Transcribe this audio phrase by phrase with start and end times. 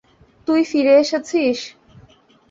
[0.47, 1.59] তুই ফিরে এসেছিস!